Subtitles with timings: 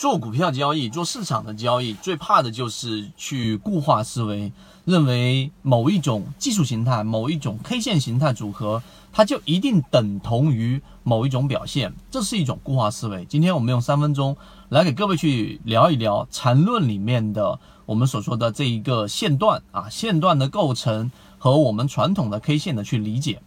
[0.00, 4.50] 做股票交易、做市场的交易，最怕的就是去固化思维，
[4.86, 8.82] 认为某一种技术形态、某一种 K 线形态组合，
[9.12, 13.26] 它就一定等同于某一种表现，这是一种固化思维。
[13.26, 14.34] 今天我们用三分钟
[14.70, 23.42] 来给各位去聊一聊缠论里面的我们所说的这一个线段啊，线段的构成和我们传统的 K 线的去理解。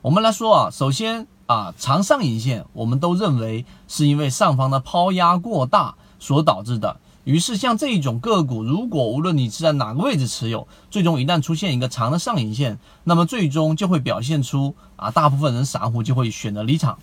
[0.00, 1.28] 我们来说啊，首先。
[1.52, 6.98] 啊，长上影线，我们都认为是因为上方的抛压过大所导致的。
[7.24, 16.98] 于是，像这一种个股，如果无论你是在哪个位置持有，最终一旦出现一个长的上影线，那么最终就会表现出啊，大部分人散户就会选择离场。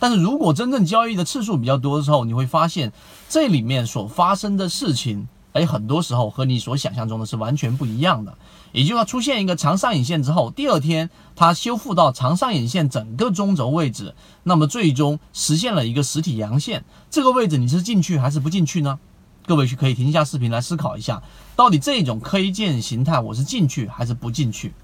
[0.00, 2.92] 但是如果真正交易的次数比较多的时候，你会发现
[3.28, 5.28] 这里面所发生的事情。
[5.54, 8.36] 哎，很多时候和你所想象中的是完全不一样的。
[8.72, 16.84] 也就是说，出现一个长上影线之后，第二天它修复到长上影线整个中轴位置，那么最终实现了一个实体阳线。
[17.08, 18.98] 这个位置你是进去还是不进去呢？
[19.46, 21.22] 各位去可以停下视频来思考一下，
[21.56, 24.74] 到底这种 K 线形态我是进去还是不进去？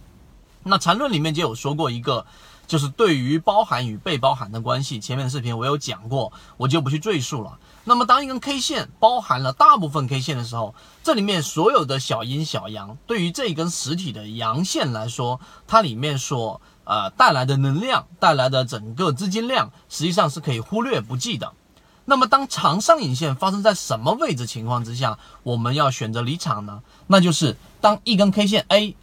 [0.62, 2.25] 那缠论里面就有说过一个。
[2.71, 7.59] 就是对于包含与被包含的关系，前面的视频我有讲过，我就不去赘述了。
[7.83, 21.53] 那么，当一根 K 线包含了大部分 K 线的时候，这里面所有的小阴小阳，对于这一根实体的阳线来说，它里面所呃带来的能量，带来的整个资金量，实际上是可以忽略不计的。
[22.05, 26.84] 那么，当长上影线发生在什么位置情况之下，我们要选择离场呢？
[27.09, 28.95] 那就是当一根 K 线 A、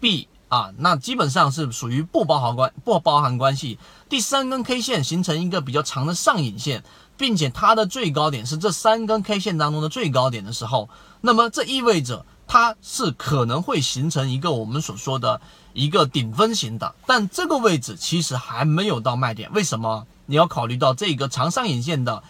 [0.00, 0.28] B。
[0.50, 3.78] 啊，那基本上是属于不包含关不包含关系。
[4.08, 6.82] 第三根 K 线形成一个比较长的上影线，
[7.16, 15.40] 并且它的最高点是这三根 K 线当中的最高点的时候，那么这意味着它是可能会形成一个我们所说的
[15.72, 16.96] 一个顶分型的。
[17.06, 20.04] 但这个位置其实还没有到卖点，为什么？
[20.26, 22.24] 你要考虑到这个长上影线的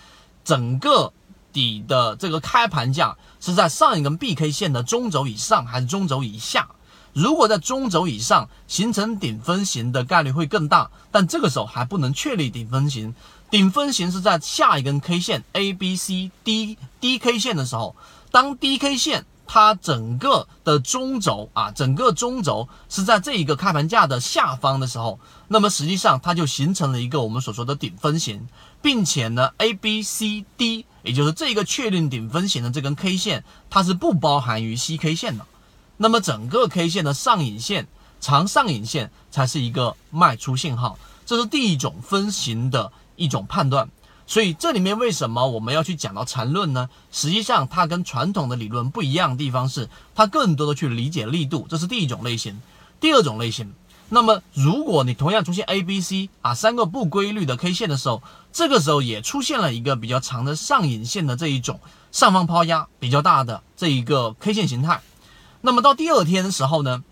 [0.45, 1.15] 整个
[1.55, 6.69] 底的这个开盘价是在上一根 B K 线的中轴以上还是中轴以下？
[7.13, 13.15] 如果在中轴以上形成顶分型的概率会更大，但这个时候还不能确立顶分型。
[13.51, 17.97] 顶分型是在下一根 K 线 A、B、C、D、D K 线的时候，
[18.31, 25.19] 当 D K 线它整个的中轴啊，整个中轴是在这一个开盘价的下方的时候，
[25.49, 28.47] 那么实际上它就形成了一个我们所说的顶分型，
[28.81, 35.45] 并且呢，A、B、C、D，也就是这个确定顶分型的这根 K 线，它是不包含于 C K 线的。
[36.03, 37.87] 那么整个 K 线的上影线、
[38.23, 43.91] 长上影线才是一个卖出信号，这是第一种分型的一种判断。
[44.27, 46.89] 所以这里面为什么我们要去讲到缠论呢？
[47.13, 52.59] 实际上它跟传统的理论不一样的地方是，它更多的去理解力度，这是第一种类型。
[52.99, 53.71] 第二种类型，
[54.09, 58.23] 那么如果你同样出现 A、B、C 啊三个不规律的 K 线的时候，
[58.55, 61.79] 这个时候也出现了一个比较长的上影线的这一种
[62.11, 65.03] 上方抛压比较大的这一个 K 线形态。
[65.61, 67.05] 那么到第二天的时候呢，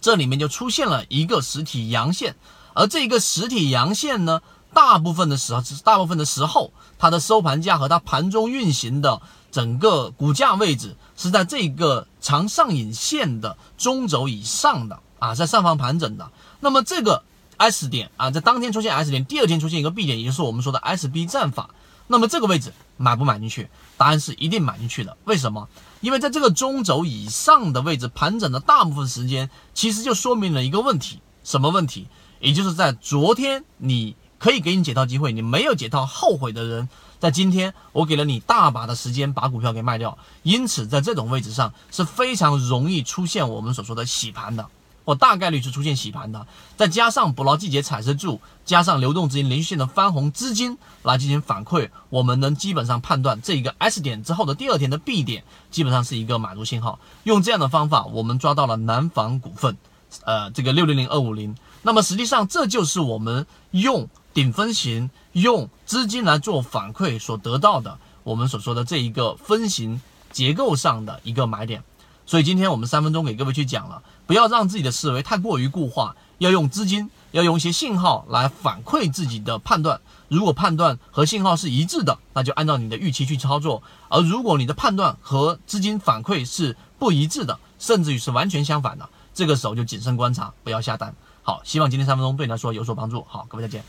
[0.00, 2.36] 这里面就出现了一个实体阳线，
[2.74, 4.42] 而这个实体阳线呢，
[4.74, 16.30] 大部分的时候，大部分的时候，它的收盘价和它盘中运行的整个股价位置是在这个长上影线的中轴以上的啊，在上方盘整的。
[16.60, 17.24] 那么这个
[17.56, 21.70] S 点啊，在当天出现 S 点，第二天出现一个 B 点，也就是我们说的 SB 战法。
[22.08, 23.68] 那么这个位置买不买进去？
[23.96, 25.16] 答案是一定买进去的。
[25.24, 25.68] 为什么？
[26.00, 32.08] 因为在这个中轴以上的位置盘整的大部分时间，其实就说明了一个问题，什么问题？
[32.40, 36.88] 也就是在昨天你可以给你解套机会，你没有解套后悔的人，
[37.18, 44.68] 在今天我给了你大把的时间把股票给卖掉，因此在这种位置上是非常容易出现我们所说的洗盘的。
[45.08, 46.46] 或大概率是出现洗盘的，
[46.76, 57.00] 再加上捕捞季节产生住，加上流动资金连续性的翻红资金来进行反馈，我们能基本上判断这一个 S 点之后的第二天的 B 点基本上是一个买入信号。
[57.22, 59.78] 用这样的方法，我们抓到了南方股份，
[60.24, 61.56] 呃，这个六零零二五零。
[61.80, 71.82] 那么实际上这就是我们用顶分型、用资金来做反馈所得到的，我们所说的这一个分型结构上的一个买点。
[72.28, 79.98] 所以今天我们三分钟给各位去讲了，不要让自己的思维太过于固化，要用资金，要用一些信号来反馈自己的判断。
[80.28, 83.80] 如果判断和信号是一致的，那就按照你的预期去操作；
[84.10, 91.14] 而如果你的判断和资金反馈是不一致的，甚至于是完全相反的，这个时候就谨慎观察，不要下单。
[91.42, 93.24] 好，希望今天三分钟对你来说有所帮助。
[93.26, 93.82] 好，各位再见。